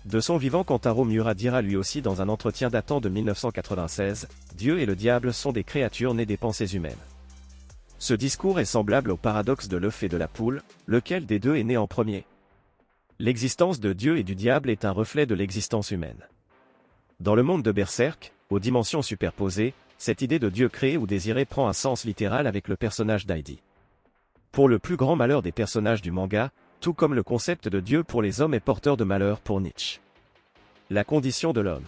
De 0.05 0.19
son 0.19 0.37
vivant 0.37 0.63
Kantaro 0.63 1.05
Miura 1.05 1.35
dira 1.35 1.61
lui 1.61 1.75
aussi 1.75 2.01
dans 2.01 2.23
un 2.23 2.29
entretien 2.29 2.69
datant 2.69 3.01
de 3.01 3.09
1996, 3.09 4.27
Dieu 4.55 4.79
et 4.79 4.87
le 4.87 4.95
diable 4.95 5.31
sont 5.31 5.51
des 5.51 5.63
créatures 5.63 6.15
nées 6.15 6.25
des 6.25 6.37
pensées 6.37 6.75
humaines. 6.75 6.95
Ce 7.99 8.15
discours 8.15 8.59
est 8.59 8.65
semblable 8.65 9.11
au 9.11 9.17
paradoxe 9.17 9.67
de 9.67 9.77
l'œuf 9.77 10.01
et 10.01 10.09
de 10.09 10.17
la 10.17 10.27
poule, 10.27 10.63
lequel 10.87 11.27
des 11.27 11.37
deux 11.37 11.55
est 11.55 11.63
né 11.63 11.77
en 11.77 11.85
premier. 11.85 12.25
L'existence 13.19 13.79
de 13.79 13.93
Dieu 13.93 14.17
et 14.17 14.23
du 14.23 14.33
diable 14.33 14.71
est 14.71 14.85
un 14.85 14.91
reflet 14.91 15.27
de 15.27 15.35
l'existence 15.35 15.91
humaine. 15.91 16.27
Dans 17.19 17.35
le 17.35 17.43
monde 17.43 17.61
de 17.61 17.71
Berserk, 17.71 18.33
aux 18.49 18.59
dimensions 18.59 19.03
superposées, 19.03 19.75
cette 19.99 20.23
idée 20.23 20.39
de 20.39 20.49
Dieu 20.49 20.67
créé 20.67 20.97
ou 20.97 21.05
désiré 21.05 21.45
prend 21.45 21.67
un 21.67 21.73
sens 21.73 22.05
littéral 22.05 22.47
avec 22.47 22.67
le 22.67 22.75
personnage 22.75 23.27
d'Heidi. 23.27 23.59
Pour 24.51 24.67
le 24.67 24.79
plus 24.79 24.97
grand 24.97 25.15
malheur 25.15 25.43
des 25.43 25.51
personnages 25.51 26.01
du 26.01 26.09
manga, 26.09 26.49
tout 26.81 26.93
comme 26.93 27.13
le 27.13 27.21
concept 27.21 27.67
de 27.67 27.79
Dieu 27.79 28.03
pour 28.03 28.23
les 28.23 28.41
hommes 28.41 28.55
est 28.55 28.59
porteur 28.59 28.97
de 28.97 29.03
malheur 29.03 29.39
pour 29.39 29.61
Nietzsche. 29.61 29.99
La 30.89 31.03
condition 31.03 31.53
de 31.53 31.61
l'homme. 31.61 31.85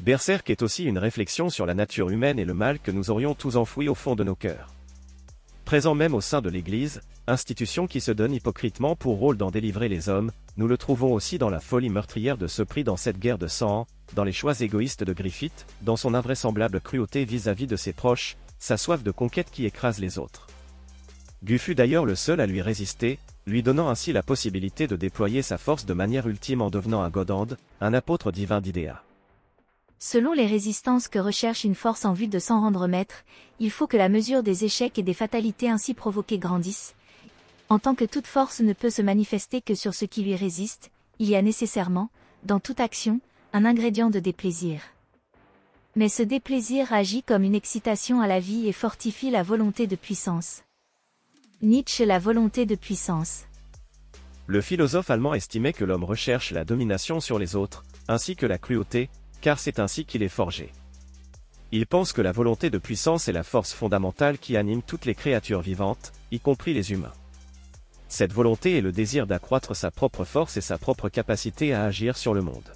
Berserk 0.00 0.50
est 0.50 0.62
aussi 0.62 0.84
une 0.84 0.98
réflexion 0.98 1.48
sur 1.48 1.64
la 1.64 1.74
nature 1.74 2.10
humaine 2.10 2.40
et 2.40 2.44
le 2.44 2.54
mal 2.54 2.80
que 2.80 2.90
nous 2.90 3.10
aurions 3.10 3.34
tous 3.34 3.56
enfoui 3.56 3.88
au 3.88 3.94
fond 3.94 4.16
de 4.16 4.24
nos 4.24 4.34
cœurs. 4.34 4.74
Présent 5.64 5.94
même 5.94 6.12
au 6.12 6.20
sein 6.20 6.42
de 6.42 6.50
l'Église, 6.50 7.02
institution 7.28 7.86
qui 7.86 8.00
se 8.00 8.10
donne 8.10 8.34
hypocritement 8.34 8.96
pour 8.96 9.16
rôle 9.18 9.36
d'en 9.36 9.52
délivrer 9.52 9.88
les 9.88 10.08
hommes, 10.08 10.32
nous 10.56 10.66
le 10.66 10.76
trouvons 10.76 11.12
aussi 11.12 11.38
dans 11.38 11.48
la 11.48 11.60
folie 11.60 11.88
meurtrière 11.88 12.36
de 12.36 12.48
ce 12.48 12.62
prix 12.62 12.82
dans 12.82 12.96
cette 12.96 13.20
guerre 13.20 13.38
de 13.38 13.46
sang, 13.46 13.86
dans 14.14 14.24
les 14.24 14.32
choix 14.32 14.60
égoïstes 14.60 15.04
de 15.04 15.12
Griffith, 15.12 15.66
dans 15.82 15.96
son 15.96 16.14
invraisemblable 16.14 16.80
cruauté 16.80 17.24
vis-à-vis 17.24 17.68
de 17.68 17.76
ses 17.76 17.92
proches, 17.92 18.36
sa 18.58 18.76
soif 18.76 19.04
de 19.04 19.12
conquête 19.12 19.52
qui 19.52 19.66
écrase 19.66 20.00
les 20.00 20.18
autres. 20.18 20.48
Gu 21.44 21.58
fut 21.58 21.76
d'ailleurs 21.76 22.06
le 22.06 22.16
seul 22.16 22.40
à 22.40 22.46
lui 22.46 22.60
résister, 22.60 23.18
lui 23.46 23.62
donnant 23.62 23.88
ainsi 23.88 24.12
la 24.12 24.22
possibilité 24.22 24.86
de 24.86 24.96
déployer 24.96 25.42
sa 25.42 25.58
force 25.58 25.84
de 25.84 25.94
manière 25.94 26.26
ultime 26.26 26.62
en 26.62 26.70
devenant 26.70 27.02
un 27.02 27.10
Godand, 27.10 27.48
un 27.80 27.94
apôtre 27.94 28.32
divin 28.32 28.60
d'Idéa. 28.60 29.02
Selon 29.98 30.32
les 30.32 30.46
résistances 30.46 31.08
que 31.08 31.18
recherche 31.18 31.64
une 31.64 31.74
force 31.74 32.04
en 32.04 32.12
vue 32.12 32.28
de 32.28 32.38
s'en 32.38 32.60
rendre 32.60 32.86
maître, 32.86 33.24
il 33.60 33.70
faut 33.70 33.86
que 33.86 33.96
la 33.96 34.08
mesure 34.08 34.42
des 34.42 34.64
échecs 34.64 34.98
et 34.98 35.02
des 35.02 35.14
fatalités 35.14 35.70
ainsi 35.70 35.94
provoquées 35.94 36.38
grandisse. 36.38 36.94
En 37.68 37.78
tant 37.78 37.94
que 37.94 38.04
toute 38.04 38.26
force 38.26 38.60
ne 38.60 38.72
peut 38.72 38.90
se 38.90 39.02
manifester 39.02 39.60
que 39.60 39.74
sur 39.74 39.94
ce 39.94 40.04
qui 40.04 40.22
lui 40.22 40.36
résiste, 40.36 40.90
il 41.18 41.28
y 41.28 41.36
a 41.36 41.42
nécessairement, 41.42 42.10
dans 42.44 42.60
toute 42.60 42.80
action, 42.80 43.20
un 43.52 43.64
ingrédient 43.64 44.10
de 44.10 44.20
déplaisir. 44.20 44.80
Mais 45.96 46.08
ce 46.08 46.22
déplaisir 46.22 46.92
agit 46.92 47.22
comme 47.22 47.44
une 47.44 47.54
excitation 47.54 48.20
à 48.20 48.26
la 48.26 48.40
vie 48.40 48.68
et 48.68 48.72
fortifie 48.72 49.30
la 49.30 49.42
volonté 49.42 49.86
de 49.86 49.96
puissance. 49.96 50.64
Nietzsche 51.64 52.04
la 52.04 52.18
volonté 52.18 52.66
de 52.66 52.74
puissance. 52.74 53.44
Le 54.46 54.60
philosophe 54.60 55.08
allemand 55.08 55.32
estimait 55.32 55.72
que 55.72 55.86
l'homme 55.86 56.04
recherche 56.04 56.50
la 56.50 56.66
domination 56.66 57.20
sur 57.20 57.38
les 57.38 57.56
autres, 57.56 57.84
ainsi 58.06 58.36
que 58.36 58.44
la 58.44 58.58
cruauté, 58.58 59.08
car 59.40 59.58
c'est 59.58 59.78
ainsi 59.78 60.04
qu'il 60.04 60.22
est 60.22 60.28
forgé. 60.28 60.72
Il 61.72 61.86
pense 61.86 62.12
que 62.12 62.20
la 62.20 62.32
volonté 62.32 62.68
de 62.68 62.76
puissance 62.76 63.28
est 63.28 63.32
la 63.32 63.42
force 63.42 63.72
fondamentale 63.72 64.36
qui 64.36 64.58
anime 64.58 64.82
toutes 64.82 65.06
les 65.06 65.14
créatures 65.14 65.62
vivantes, 65.62 66.12
y 66.30 66.38
compris 66.38 66.74
les 66.74 66.92
humains. 66.92 67.14
Cette 68.08 68.34
volonté 68.34 68.76
est 68.76 68.82
le 68.82 68.92
désir 68.92 69.26
d'accroître 69.26 69.74
sa 69.74 69.90
propre 69.90 70.24
force 70.26 70.58
et 70.58 70.60
sa 70.60 70.76
propre 70.76 71.08
capacité 71.08 71.72
à 71.72 71.84
agir 71.84 72.18
sur 72.18 72.34
le 72.34 72.42
monde. 72.42 72.74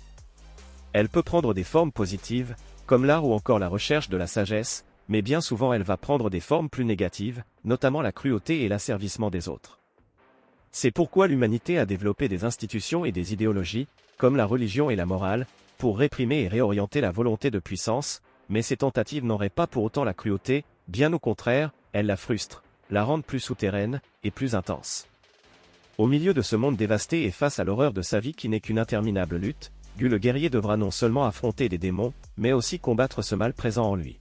Elle 0.94 1.10
peut 1.10 1.22
prendre 1.22 1.52
des 1.52 1.62
formes 1.62 1.92
positives, 1.92 2.56
comme 2.86 3.04
l'art 3.04 3.26
ou 3.26 3.34
encore 3.34 3.58
la 3.58 3.68
recherche 3.68 4.08
de 4.08 4.16
la 4.16 4.26
sagesse, 4.26 4.86
mais 5.08 5.22
bien 5.22 5.40
souvent 5.40 5.72
elle 5.72 5.82
va 5.82 5.96
prendre 5.96 6.30
des 6.30 6.40
formes 6.40 6.68
plus 6.68 6.84
négatives, 6.84 7.42
notamment 7.64 8.02
la 8.02 8.12
cruauté 8.12 8.62
et 8.62 8.68
l'asservissement 8.68 9.30
des 9.30 9.48
autres. 9.48 9.78
C'est 10.70 10.90
pourquoi 10.90 11.26
l'humanité 11.26 11.78
a 11.78 11.86
développé 11.86 12.28
des 12.28 12.44
institutions 12.44 13.04
et 13.04 13.12
des 13.12 13.32
idéologies, 13.32 13.88
comme 14.18 14.36
la 14.36 14.44
religion 14.44 14.90
et 14.90 14.96
la 14.96 15.06
morale, 15.06 15.46
pour 15.78 15.98
réprimer 15.98 16.42
et 16.42 16.48
réorienter 16.48 17.00
la 17.00 17.10
volonté 17.10 17.50
de 17.50 17.58
puissance, 17.58 18.20
mais 18.48 18.62
ces 18.62 18.76
tentatives 18.76 19.24
n'auraient 19.24 19.48
pas 19.48 19.66
pour 19.66 19.84
autant 19.84 20.04
la 20.04 20.14
cruauté, 20.14 20.64
bien 20.88 21.12
au 21.12 21.18
contraire, 21.18 21.72
elles 21.92 22.06
la 22.06 22.16
frustrent, 22.16 22.62
la 22.90 23.04
rendent 23.04 23.24
plus 23.24 23.40
souterraine, 23.40 24.00
et 24.24 24.30
plus 24.30 24.54
intense. 24.54 25.06
Au 25.96 26.06
milieu 26.06 26.34
de 26.34 26.42
ce 26.42 26.56
monde 26.56 26.76
dévasté 26.76 27.24
et 27.24 27.30
face 27.30 27.58
à 27.58 27.64
l'horreur 27.64 27.92
de 27.92 28.02
sa 28.02 28.20
vie 28.20 28.34
qui 28.34 28.48
n'est 28.48 28.60
qu'une 28.60 28.78
interminable 28.78 29.36
lutte, 29.36 29.72
Gu 29.98 30.08
le 30.08 30.18
guerrier 30.18 30.48
devra 30.48 30.76
non 30.76 30.92
seulement 30.92 31.24
affronter 31.24 31.68
des 31.68 31.78
démons, 31.78 32.12
mais 32.36 32.52
aussi 32.52 32.78
combattre 32.78 33.22
ce 33.22 33.34
mal 33.34 33.52
présent 33.52 33.90
en 33.90 33.96
lui. 33.96 34.18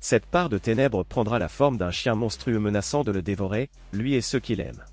Cette 0.00 0.26
part 0.26 0.48
de 0.48 0.58
ténèbres 0.58 1.04
prendra 1.04 1.38
la 1.38 1.48
forme 1.48 1.76
d'un 1.76 1.90
chien 1.90 2.14
monstrueux 2.14 2.60
menaçant 2.60 3.02
de 3.02 3.10
le 3.10 3.22
dévorer, 3.22 3.68
lui 3.92 4.14
et 4.14 4.20
ceux 4.20 4.38
qu'il 4.38 4.60
aime. 4.60 4.84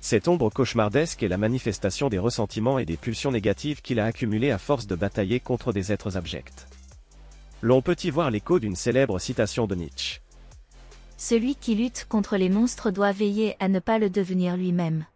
Cette 0.00 0.28
ombre 0.28 0.50
cauchemardesque 0.50 1.22
est 1.22 1.28
la 1.28 1.36
manifestation 1.36 2.08
des 2.08 2.18
ressentiments 2.18 2.78
et 2.78 2.84
des 2.84 2.96
pulsions 2.96 3.32
négatives 3.32 3.82
qu'il 3.82 3.98
a 3.98 4.04
accumulées 4.04 4.52
à 4.52 4.58
force 4.58 4.86
de 4.86 4.94
batailler 4.94 5.40
contre 5.40 5.72
des 5.72 5.92
êtres 5.92 6.16
abjects. 6.16 6.66
L'on 7.60 7.82
peut 7.82 7.96
y 8.04 8.10
voir 8.10 8.30
l'écho 8.30 8.58
d'une 8.58 8.76
célèbre 8.76 9.18
citation 9.18 9.66
de 9.66 9.74
Nietzsche. 9.74 10.20
Celui 11.16 11.56
qui 11.56 11.74
lutte 11.74 12.06
contre 12.08 12.36
les 12.36 12.50
monstres 12.50 12.90
doit 12.90 13.12
veiller 13.12 13.56
à 13.58 13.68
ne 13.68 13.80
pas 13.80 13.98
le 13.98 14.10
devenir 14.10 14.56
lui-même. 14.56 15.06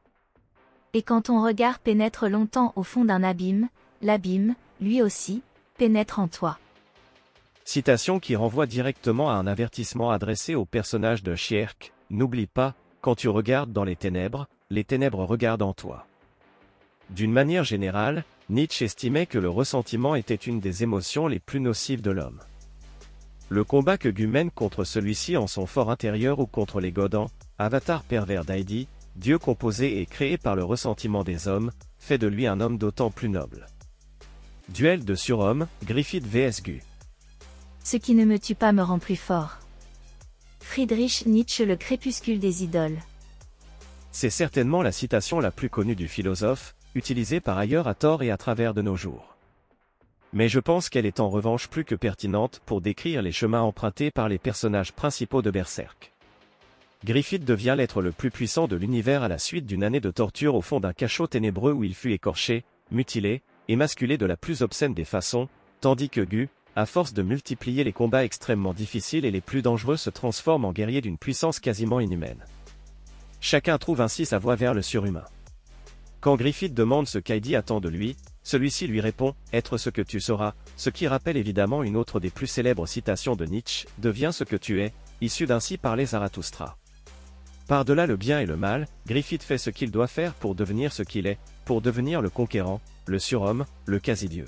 Et 0.92 1.02
quand 1.02 1.22
ton 1.22 1.44
regard 1.44 1.78
pénètre 1.78 2.28
longtemps 2.28 2.72
au 2.74 2.82
fond 2.82 3.04
d'un 3.04 3.22
abîme, 3.22 3.68
l'abîme, 4.02 4.56
lui 4.80 5.02
aussi, 5.02 5.42
pénètre 5.78 6.18
en 6.18 6.26
toi. 6.26 6.58
Citation 7.72 8.18
qui 8.18 8.34
renvoie 8.34 8.66
directement 8.66 9.30
à 9.30 9.34
un 9.34 9.46
avertissement 9.46 10.10
adressé 10.10 10.56
au 10.56 10.64
personnage 10.64 11.22
de 11.22 11.36
Schierk, 11.36 11.92
N'oublie 12.10 12.48
pas, 12.48 12.74
quand 13.00 13.14
tu 13.14 13.28
regardes 13.28 13.72
dans 13.72 13.84
les 13.84 13.94
ténèbres, 13.94 14.48
les 14.70 14.82
ténèbres 14.82 15.24
regardent 15.24 15.62
en 15.62 15.72
toi. 15.72 16.04
D'une 17.10 17.30
manière 17.30 17.62
générale, 17.62 18.24
Nietzsche 18.48 18.84
estimait 18.84 19.26
que 19.26 19.38
le 19.38 19.48
ressentiment 19.48 20.16
était 20.16 20.34
une 20.34 20.58
des 20.58 20.82
émotions 20.82 21.28
les 21.28 21.38
plus 21.38 21.60
nocives 21.60 22.02
de 22.02 22.10
l'homme. 22.10 22.40
Le 23.50 23.62
combat 23.62 23.98
que 23.98 24.08
Gu 24.08 24.26
mène 24.26 24.50
contre 24.50 24.82
celui-ci 24.82 25.36
en 25.36 25.46
son 25.46 25.66
fort 25.66 25.92
intérieur 25.92 26.40
ou 26.40 26.46
contre 26.46 26.80
les 26.80 26.90
Godans, 26.90 27.30
avatar 27.56 28.02
pervers 28.02 28.44
d'Heidi, 28.44 28.88
Dieu 29.14 29.38
composé 29.38 30.00
et 30.00 30.06
créé 30.06 30.38
par 30.38 30.56
le 30.56 30.64
ressentiment 30.64 31.22
des 31.22 31.46
hommes, 31.46 31.70
fait 32.00 32.18
de 32.18 32.26
lui 32.26 32.48
un 32.48 32.60
homme 32.60 32.78
d'autant 32.78 33.12
plus 33.12 33.28
noble. 33.28 33.66
Duel 34.70 35.04
de 35.04 35.14
surhomme, 35.14 35.68
Griffith 35.84 36.26
vs 36.26 36.62
Gu. 36.64 36.82
Ce 37.82 37.96
qui 37.96 38.14
ne 38.14 38.24
me 38.24 38.38
tue 38.38 38.54
pas 38.54 38.72
me 38.72 38.82
rend 38.82 38.98
plus 38.98 39.16
fort. 39.16 39.58
Friedrich 40.60 41.24
Nietzsche 41.26 41.64
Le 41.64 41.76
crépuscule 41.76 42.38
des 42.38 42.62
idoles. 42.62 42.98
C'est 44.12 44.30
certainement 44.30 44.82
la 44.82 44.92
citation 44.92 45.40
la 45.40 45.50
plus 45.50 45.70
connue 45.70 45.96
du 45.96 46.08
philosophe, 46.08 46.74
utilisée 46.94 47.40
par 47.40 47.58
ailleurs 47.58 47.88
à 47.88 47.94
tort 47.94 48.22
et 48.22 48.30
à 48.30 48.36
travers 48.36 48.74
de 48.74 48.82
nos 48.82 48.96
jours 48.96 49.30
mais 50.32 50.48
je 50.48 50.60
pense 50.60 50.88
qu'elle 50.88 51.06
est 51.06 51.20
en 51.20 51.28
revanche 51.28 51.68
plus 51.68 51.84
que 51.84 51.94
pertinente 51.94 52.60
pour 52.64 52.80
décrire 52.80 53.22
les 53.22 53.32
chemins 53.32 53.62
empruntés 53.62 54.10
par 54.10 54.28
les 54.28 54.38
personnages 54.38 54.92
principaux 54.92 55.42
de 55.42 55.50
Berserk. 55.50 56.12
Griffith 57.04 57.44
devient 57.44 57.74
l'être 57.76 58.02
le 58.02 58.12
plus 58.12 58.30
puissant 58.30 58.68
de 58.68 58.76
l'univers 58.76 59.22
à 59.22 59.28
la 59.28 59.38
suite 59.38 59.66
d'une 59.66 59.82
année 59.82 60.00
de 60.00 60.10
torture 60.10 60.54
au 60.54 60.60
fond 60.60 60.80
d'un 60.80 60.92
cachot 60.92 61.26
ténébreux 61.26 61.72
où 61.72 61.82
il 61.82 61.94
fut 61.94 62.12
écorché, 62.12 62.64
mutilé, 62.90 63.42
et 63.68 63.76
masculé 63.76 64.18
de 64.18 64.26
la 64.26 64.36
plus 64.36 64.62
obscène 64.62 64.94
des 64.94 65.04
façons, 65.04 65.48
tandis 65.80 66.10
que 66.10 66.20
Gu, 66.20 66.48
à 66.80 66.86
force 66.86 67.12
de 67.12 67.22
multiplier 67.22 67.84
les 67.84 67.92
combats 67.92 68.24
extrêmement 68.24 68.72
difficiles 68.72 69.26
et 69.26 69.30
les 69.30 69.40
plus 69.40 69.60
dangereux 69.60 69.98
se 69.98 70.08
transforme 70.08 70.64
en 70.64 70.72
guerrier 70.72 71.02
d'une 71.02 71.18
puissance 71.18 71.60
quasiment 71.60 72.00
inhumaine. 72.00 72.42
Chacun 73.40 73.76
trouve 73.78 74.00
ainsi 74.00 74.24
sa 74.24 74.38
voie 74.38 74.56
vers 74.56 74.74
le 74.74 74.82
surhumain. 74.82 75.24
Quand 76.20 76.36
Griffith 76.36 76.74
demande 76.74 77.06
ce 77.06 77.18
qu'Heidi 77.18 77.54
attend 77.54 77.80
de 77.80 77.88
lui, 77.88 78.16
celui-ci 78.42 78.86
lui 78.86 79.00
répond 79.00 79.34
«Être 79.52 79.78
ce 79.78 79.90
que 79.90 80.02
tu 80.02 80.20
seras», 80.20 80.54
ce 80.76 80.90
qui 80.90 81.06
rappelle 81.06 81.36
évidemment 81.36 81.82
une 81.82 81.96
autre 81.96 82.18
des 82.18 82.30
plus 82.30 82.46
célèbres 82.46 82.86
citations 82.86 83.36
de 83.36 83.44
Nietzsche, 83.44 83.86
«Deviens 83.98 84.32
ce 84.32 84.44
que 84.44 84.56
tu 84.56 84.80
es», 84.82 84.92
issue 85.20 85.46
d'ainsi 85.46 85.76
parler 85.78 86.06
Zarathustra. 86.06 86.76
Par-delà 87.68 88.06
le 88.06 88.16
bien 88.16 88.40
et 88.40 88.46
le 88.46 88.56
mal, 88.56 88.86
Griffith 89.06 89.42
fait 89.42 89.58
ce 89.58 89.70
qu'il 89.70 89.90
doit 89.90 90.06
faire 90.06 90.34
pour 90.34 90.54
devenir 90.54 90.92
ce 90.92 91.02
qu'il 91.02 91.26
est, 91.26 91.38
pour 91.64 91.82
devenir 91.82 92.22
le 92.22 92.30
conquérant, 92.30 92.80
le 93.06 93.18
surhomme, 93.18 93.64
le 93.86 93.98
quasi-dieu. 93.98 94.46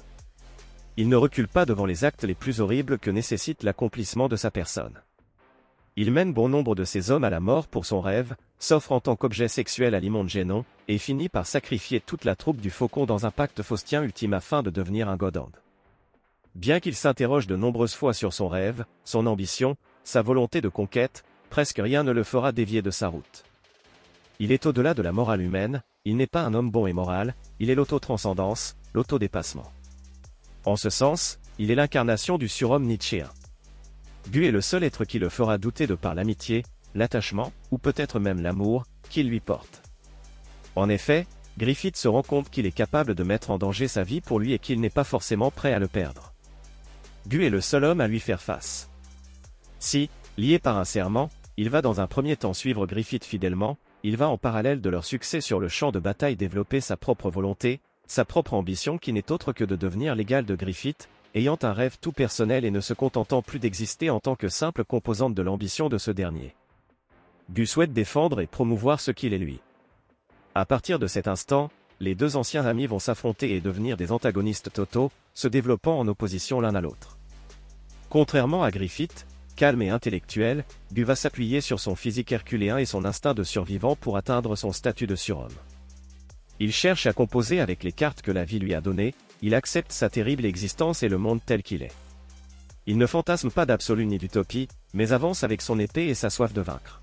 Il 0.99 1.09
ne 1.09 1.17
recule 1.17 1.49
pas 1.49 1.65
devant 1.65 1.87
les 1.87 2.05
actes 2.05 2.25
les 2.25 2.35
plus 2.35 2.61
horribles 2.61 2.99
que 2.99 3.11
nécessite 3.11 3.63
l'accomplissement 3.63 4.29
de 4.29 4.37
sa 4.37 4.51
personne. 4.51 5.01
Il 5.97 6.13
mène 6.13 6.33
bon 6.33 6.49
nombre 6.49 6.75
de 6.75 6.85
ces 6.85 7.11
hommes 7.11 7.25
à 7.25 7.31
la 7.31 7.41
mort 7.41 7.67
pour 7.67 7.87
son 7.87 8.01
rêve, 8.01 8.35
s'offre 8.59 8.93
en 8.93 9.01
tant 9.01 9.17
qu'objet 9.17 9.49
sexuel 9.49 9.95
à 9.95 10.01
l'immonde 10.01 10.29
Génon, 10.29 10.65
et 10.89 10.99
finit 10.99 11.29
par 11.29 11.47
sacrifier 11.47 12.01
toute 12.01 12.25
la 12.25 12.37
troupe 12.37 12.61
du 12.61 12.71
Faucon 12.71 13.07
dans 13.07 13.25
un 13.27 13.31
pacte 13.31 13.63
faustien 13.63 14.03
ultime 14.03 14.35
afin 14.35 14.63
de 14.63 14.71
devenir 14.71 15.09
un 15.09 15.17
Godand. 15.17 15.51
Bien 16.55 16.81
qu'il 16.81 16.95
s'interroge 16.95 17.47
de 17.47 17.57
nombreuses 17.57 17.95
fois 17.95 18.13
sur 18.13 18.33
son 18.35 18.49
rêve, 18.49 18.85
son 19.05 19.27
ambition, 19.27 19.77
sa 20.05 20.21
volonté 20.21 20.61
de 20.61 20.69
conquête, 20.69 21.25
presque 21.49 21.81
rien 21.83 22.05
ne 22.05 22.13
le 22.13 22.25
fera 22.25 22.53
dévier 22.53 22.83
de 22.83 22.91
sa 22.91 23.09
route. 23.09 23.45
Il 24.39 24.53
est 24.53 24.67
au-delà 24.67 24.93
de 24.93 25.03
la 25.03 25.13
morale 25.13 25.41
humaine, 25.41 25.83
il 26.05 26.17
n'est 26.17 26.27
pas 26.27 26.43
un 26.43 26.53
homme 26.53 26.71
bon 26.71 26.87
et 26.87 26.93
moral, 26.93 27.35
il 27.61 27.71
est 27.71 27.75
l'autotranscendance, 27.75 28.77
l'autodépassement. 28.93 29.71
En 30.65 30.77
ce 30.77 30.91
sens, 30.91 31.39
il 31.59 31.71
est 31.71 31.75
l'incarnation 31.75 32.39
du 32.39 32.49
surhomme 32.49 32.85
nietzschéen. 32.85 33.29
Gu 34.31 34.47
est 34.47 34.53
le 34.53 34.61
seul 34.61 34.85
être 34.85 35.05
qui 35.05 35.19
le 35.19 35.29
fera 35.29 35.59
douter 35.59 35.87
de 35.87 35.95
par 35.95 36.15
l'amitié, 36.15 36.63
l'attachement, 36.95 37.53
ou 37.71 37.79
peut-être 37.79 38.21
même 38.21 38.41
l'amour, 38.41 38.85
qu'il 39.11 39.29
lui 39.29 39.41
porte. 39.41 39.83
En 40.77 40.89
effet, 40.89 41.27
Griffith 41.59 41.97
se 41.97 42.09
rend 42.09 42.23
compte 42.23 42.49
qu'il 42.49 42.65
est 42.67 42.73
capable 42.73 43.15
de 43.15 43.25
mettre 43.25 43.51
en 43.51 43.59
danger 43.59 43.89
sa 43.89 44.05
vie 44.05 44.21
pour 44.21 44.39
lui 44.39 44.53
et 44.53 44.59
qu'il 44.59 44.81
n'est 44.81 44.91
pas 44.91 45.05
forcément 45.05 45.51
prêt 45.51 45.73
à 45.73 45.79
le 45.79 45.89
perdre. 45.89 46.33
Gu 47.27 47.45
est 47.45 47.51
le 47.51 47.61
seul 47.61 47.85
homme 47.85 48.01
à 48.01 48.09
lui 48.09 48.21
faire 48.21 48.41
face. 48.41 48.89
Si, 49.79 50.09
lié 50.39 50.59
par 50.59 50.79
un 50.79 50.85
serment, 50.85 51.29
il 51.57 51.69
va 51.69 51.83
dans 51.83 52.01
un 52.01 52.07
premier 52.07 52.37
temps 52.37 52.55
suivre 52.55 52.87
Griffith 52.87 53.25
fidèlement, 53.25 53.79
il 54.03 54.17
va 54.17 54.29
en 54.29 54.39
parallèle 54.39 54.81
de 54.81 54.91
leur 54.91 55.05
succès 55.05 55.41
sur 55.41 55.61
le 55.61 55.69
champ 55.69 55.93
de 55.93 55.99
bataille 55.99 56.37
développer 56.37 56.81
sa 56.81 56.97
propre 56.97 57.31
volonté, 57.31 57.81
sa 58.13 58.27
propre 58.27 58.53
ambition 58.53 58.99
qui 58.99 59.15
n'est 59.15 59.33
autre 59.33 59.55
que 59.55 59.65
de 59.65 59.75
devenir 59.75 60.15
l'égal 60.15 60.45
de 60.45 60.55
Griffith, 60.55 61.09
ayant 61.35 61.59
un 61.63 61.73
rêve 61.73 61.97
tout 61.99 62.13
personnel 62.13 62.67
et 62.67 62.71
ne 62.71 62.83
se 62.83 62.93
contentant 62.93 63.41
plus 63.41 63.59
d'exister 63.59 64.11
en 64.11 64.21
tant 64.21 64.37
que 64.37 64.51
simple 64.51 64.85
composante 64.85 65.35
de 65.35 65.41
l'ambition 65.41 65.89
de 65.89 65.97
ce 65.97 66.11
dernier. 66.11 66.55
Gu 67.51 67.65
souhaite 67.65 67.95
défendre 67.95 68.43
et 68.43 68.47
promouvoir 68.47 69.01
ce 69.01 69.13
qu'il 69.13 69.33
est 69.33 69.39
lui. 69.39 69.61
À 70.55 70.67
partir 70.67 70.99
de 70.99 71.07
cet 71.07 71.27
instant, 71.27 71.71
les 72.01 72.15
deux 72.15 72.37
anciens 72.37 72.67
amis 72.67 72.87
vont 72.87 72.99
s'affronter 72.99 73.57
et 73.57 73.63
devenir 73.63 73.97
des 73.97 74.13
antagonistes 74.13 74.71
totaux, 74.71 75.11
se 75.33 75.49
développant 75.49 75.99
en 75.99 76.07
opposition 76.07 76.61
l'un 76.61 76.75
à 76.75 76.83
l'autre. 76.83 77.17
Contrairement 78.11 78.63
à 78.63 78.71
Griffith, 78.71 79.27
calme 79.57 79.81
et 79.81 79.89
intellectuel, 79.89 80.67
Gu 80.93 81.05
va 81.05 81.17
s'appuyer 81.17 81.63
sur 81.63 81.81
son 81.81 81.95
physique 81.95 82.31
herculéen 82.31 82.77
et 82.77 82.85
son 82.85 83.07
instinct 83.07 83.33
de 83.33 83.43
survivant 83.43 83.97
pour 83.97 84.19
atteindre 84.19 84.55
son 84.55 84.73
statut 84.73 85.07
de 85.07 85.17
surhomme. 85.17 85.57
Il 86.63 86.71
cherche 86.71 87.07
à 87.07 87.13
composer 87.13 87.59
avec 87.59 87.83
les 87.83 87.91
cartes 87.91 88.23
que 88.23 88.31
la 88.31 88.45
vie 88.45 88.61
lui 88.61 88.73
a 88.73 88.81
données, 88.81 89.17
il 89.43 89.53
accepte 89.57 89.91
sa 89.91 90.09
terrible 90.09 90.45
existence 90.45 91.03
et 91.03 91.09
le 91.09 91.19
monde 91.19 91.41
tel 91.45 91.61
qu'il 91.61 91.83
est. 91.83 91.91
Il 92.87 92.99
ne 92.99 93.07
fantasme 93.07 93.51
pas 93.51 93.67
d'absolu 93.67 94.07
ni 94.07 94.17
d'utopie, 94.17 94.69
mais 94.95 95.11
avance 95.11 95.43
avec 95.43 95.61
son 95.61 95.81
épée 95.81 96.07
et 96.07 96.15
sa 96.15 96.31
soif 96.31 96.53
de 96.53 96.61
vaincre. 96.61 97.03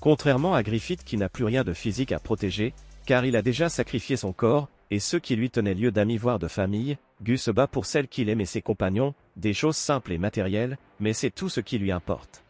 Contrairement 0.00 0.54
à 0.54 0.62
Griffith 0.62 1.02
qui 1.02 1.16
n'a 1.16 1.28
plus 1.28 1.42
rien 1.42 1.64
de 1.64 1.72
physique 1.72 2.12
à 2.12 2.20
protéger, 2.20 2.72
car 3.06 3.24
il 3.24 3.34
a 3.34 3.42
déjà 3.42 3.68
sacrifié 3.68 4.16
son 4.16 4.32
corps, 4.32 4.68
et 4.92 5.00
ceux 5.00 5.18
qui 5.18 5.34
lui 5.34 5.50
tenaient 5.50 5.74
lieu 5.74 5.90
d'amis 5.90 6.16
voire 6.16 6.38
de 6.38 6.46
famille, 6.46 6.96
Gus 7.24 7.42
se 7.42 7.50
bat 7.50 7.66
pour 7.66 7.86
celle 7.86 8.06
qu'il 8.06 8.28
aime 8.28 8.40
et 8.40 8.46
ses 8.46 8.62
compagnons, 8.62 9.14
des 9.34 9.52
choses 9.52 9.76
simples 9.76 10.12
et 10.12 10.18
matérielles, 10.18 10.78
mais 11.00 11.12
c'est 11.12 11.32
tout 11.32 11.48
ce 11.48 11.58
qui 11.60 11.78
lui 11.78 11.90
importe. 11.90 12.44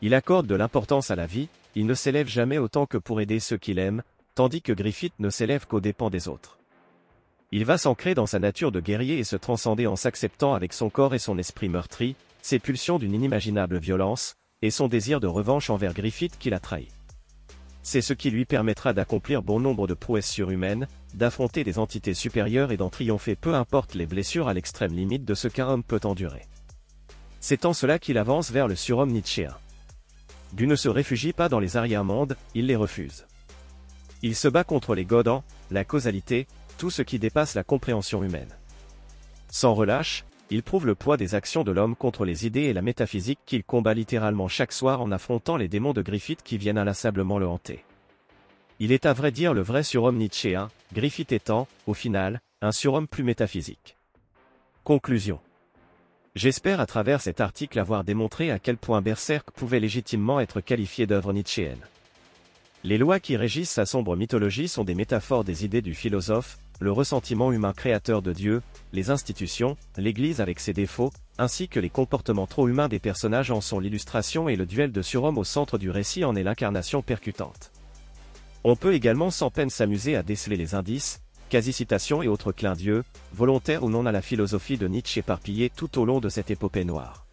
Il 0.00 0.14
accorde 0.14 0.46
de 0.46 0.54
l'importance 0.54 1.10
à 1.10 1.14
la 1.14 1.26
vie, 1.26 1.50
il 1.74 1.84
ne 1.84 1.92
s'élève 1.92 2.26
jamais 2.26 2.56
autant 2.56 2.86
que 2.86 2.96
pour 2.96 3.20
aider 3.20 3.38
ceux 3.38 3.58
qu'il 3.58 3.78
aime, 3.78 4.02
tandis 4.36 4.60
que 4.60 4.72
Griffith 4.72 5.14
ne 5.18 5.30
s'élève 5.30 5.66
qu'aux 5.66 5.80
dépens 5.80 6.10
des 6.10 6.28
autres. 6.28 6.58
Il 7.52 7.64
va 7.64 7.78
s'ancrer 7.78 8.14
dans 8.14 8.26
sa 8.26 8.38
nature 8.38 8.70
de 8.70 8.80
guerrier 8.80 9.18
et 9.18 9.24
se 9.24 9.34
transcender 9.34 9.86
en 9.86 9.96
s'acceptant 9.96 10.52
avec 10.52 10.74
son 10.74 10.90
corps 10.90 11.14
et 11.14 11.18
son 11.18 11.38
esprit 11.38 11.70
meurtri, 11.70 12.16
ses 12.42 12.58
pulsions 12.58 12.98
d'une 12.98 13.14
inimaginable 13.14 13.78
violence, 13.78 14.36
et 14.60 14.70
son 14.70 14.88
désir 14.88 15.20
de 15.20 15.26
revanche 15.26 15.70
envers 15.70 15.94
Griffith 15.94 16.36
qui 16.38 16.50
l'a 16.50 16.60
trahi. 16.60 16.88
c'est 17.82 18.02
ce 18.02 18.12
qui 18.12 18.30
lui 18.30 18.44
permettra 18.44 18.92
d'accomplir 18.92 19.42
bon 19.42 19.58
nombre 19.58 19.86
de 19.86 19.94
prouesses 19.94 20.28
surhumaines, 20.28 20.86
d'affronter 21.14 21.64
des 21.64 21.78
entités 21.78 22.14
supérieures 22.14 22.72
et 22.72 22.76
d'en 22.76 22.90
triompher 22.90 23.36
peu 23.36 23.54
importe 23.54 23.94
les 23.94 24.06
blessures 24.06 24.48
à 24.48 24.54
l'extrême 24.54 24.92
limite 24.92 25.24
de 25.24 25.34
ce 25.34 25.48
qu'un 25.48 25.68
homme 25.68 25.84
peut 25.84 26.00
endurer. 26.04 26.42
C'est 27.40 27.64
en 27.64 27.72
cela 27.72 27.98
qu'il 27.98 28.18
avance 28.18 28.50
vers 28.50 28.68
le 28.68 28.76
surhomme 28.76 29.12
nietzschéen. 29.12 29.56
Du 30.52 30.66
ne 30.66 30.76
se 30.76 30.88
réfugie 30.90 31.32
pas 31.32 31.48
dans 31.48 31.60
les 31.60 31.76
arrière-mondes, 31.76 32.36
il 32.54 32.66
les 32.66 32.76
refuse. 32.76 33.24
Il 34.22 34.34
se 34.34 34.48
bat 34.48 34.64
contre 34.64 34.94
les 34.94 35.04
godans, 35.04 35.44
la 35.70 35.84
causalité, 35.84 36.46
tout 36.78 36.90
ce 36.90 37.02
qui 37.02 37.18
dépasse 37.18 37.54
la 37.54 37.64
compréhension 37.64 38.22
humaine. 38.22 38.54
Sans 39.50 39.74
relâche, 39.74 40.24
il 40.50 40.62
prouve 40.62 40.86
le 40.86 40.94
poids 40.94 41.16
des 41.16 41.34
actions 41.34 41.64
de 41.64 41.72
l'homme 41.72 41.96
contre 41.96 42.24
les 42.24 42.46
idées 42.46 42.64
et 42.64 42.72
la 42.72 42.82
métaphysique 42.82 43.40
qu'il 43.46 43.64
combat 43.64 43.94
littéralement 43.94 44.48
chaque 44.48 44.72
soir 44.72 45.02
en 45.02 45.10
affrontant 45.10 45.56
les 45.56 45.68
démons 45.68 45.92
de 45.92 46.02
Griffith 46.02 46.42
qui 46.44 46.56
viennent 46.56 46.78
inlassablement 46.78 47.38
le 47.38 47.48
hanter. 47.48 47.84
Il 48.78 48.92
est 48.92 49.06
à 49.06 49.12
vrai 49.12 49.32
dire 49.32 49.54
le 49.54 49.62
vrai 49.62 49.82
surhomme 49.82 50.18
nietzschéen, 50.18 50.68
Griffith 50.92 51.32
étant, 51.32 51.66
au 51.86 51.94
final, 51.94 52.40
un 52.62 52.72
surhomme 52.72 53.08
plus 53.08 53.24
métaphysique. 53.24 53.96
Conclusion. 54.84 55.40
J'espère 56.34 56.80
à 56.80 56.86
travers 56.86 57.22
cet 57.22 57.40
article 57.40 57.78
avoir 57.78 58.04
démontré 58.04 58.50
à 58.50 58.58
quel 58.58 58.76
point 58.76 59.00
Berserk 59.00 59.50
pouvait 59.50 59.80
légitimement 59.80 60.38
être 60.38 60.60
qualifié 60.60 61.06
d'œuvre 61.06 61.32
nietzschéenne. 61.32 61.80
Les 62.86 62.98
lois 62.98 63.18
qui 63.18 63.36
régissent 63.36 63.72
sa 63.72 63.84
sombre 63.84 64.14
mythologie 64.14 64.68
sont 64.68 64.84
des 64.84 64.94
métaphores 64.94 65.42
des 65.42 65.64
idées 65.64 65.82
du 65.82 65.92
philosophe, 65.92 66.56
le 66.78 66.92
ressentiment 66.92 67.50
humain 67.50 67.72
créateur 67.72 68.22
de 68.22 68.32
Dieu, 68.32 68.62
les 68.92 69.10
institutions, 69.10 69.76
l'Église 69.96 70.40
avec 70.40 70.60
ses 70.60 70.72
défauts, 70.72 71.10
ainsi 71.36 71.66
que 71.66 71.80
les 71.80 71.90
comportements 71.90 72.46
trop 72.46 72.68
humains 72.68 72.86
des 72.86 73.00
personnages 73.00 73.50
en 73.50 73.60
sont 73.60 73.80
l'illustration 73.80 74.48
et 74.48 74.54
le 74.54 74.66
duel 74.66 74.92
de 74.92 75.02
surhomme 75.02 75.36
au 75.36 75.42
centre 75.42 75.78
du 75.78 75.90
récit 75.90 76.24
en 76.24 76.36
est 76.36 76.44
l'incarnation 76.44 77.02
percutante. 77.02 77.72
On 78.62 78.76
peut 78.76 78.94
également 78.94 79.32
sans 79.32 79.50
peine 79.50 79.68
s'amuser 79.68 80.14
à 80.14 80.22
déceler 80.22 80.56
les 80.56 80.76
indices, 80.76 81.22
quasi-citations 81.48 82.22
et 82.22 82.28
autres 82.28 82.52
clins 82.52 82.74
d'yeux, 82.74 83.02
volontaires 83.34 83.82
ou 83.82 83.90
non 83.90 84.06
à 84.06 84.12
la 84.12 84.22
philosophie 84.22 84.78
de 84.78 84.86
Nietzsche 84.86 85.18
éparpillée 85.18 85.72
tout 85.74 85.98
au 85.98 86.04
long 86.04 86.20
de 86.20 86.28
cette 86.28 86.52
épopée 86.52 86.84
noire. 86.84 87.26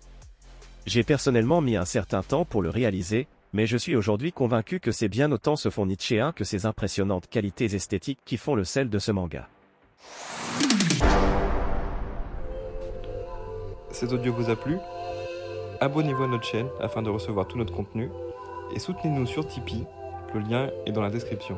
J'ai 0.88 1.04
personnellement 1.04 1.62
mis 1.62 1.76
un 1.76 1.86
certain 1.86 2.24
temps 2.24 2.44
pour 2.44 2.64
le 2.64 2.72
réaliser, 2.72 3.28
mais 3.54 3.68
je 3.68 3.78
suis 3.78 3.96
aujourd'hui 3.96 4.32
convaincu 4.32 4.80
que 4.80 4.92
c'est 4.92 5.08
bien 5.08 5.32
autant 5.32 5.56
ce 5.56 5.70
fond 5.70 5.86
nietzschéen 5.86 6.32
que 6.32 6.44
ses 6.44 6.66
impressionnantes 6.66 7.28
qualités 7.28 7.76
esthétiques 7.76 8.20
qui 8.26 8.38
font 8.38 8.56
le 8.56 8.64
sel 8.64 8.90
de 8.90 9.00
ce 9.00 9.12
manga. 9.12 9.48
Cet 13.92 14.12
audio 14.12 14.34
vous 14.34 14.50
a 14.50 14.56
plu? 14.56 14.78
Abonnez-vous 15.80 16.24
à 16.24 16.28
notre 16.28 16.46
chaîne 16.46 16.68
afin 16.82 17.02
de 17.02 17.10
recevoir 17.10 17.48
tout 17.48 17.58
notre 17.58 17.74
contenu 17.74 18.10
et 18.76 18.80
soutenez-nous 18.80 19.28
sur 19.28 19.48
Tipeee, 19.48 19.86
le 20.34 20.40
lien 20.40 20.70
est 20.86 20.92
dans 20.92 21.02
la 21.02 21.12
description. 21.12 21.58